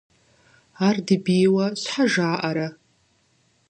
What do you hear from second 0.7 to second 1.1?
Ар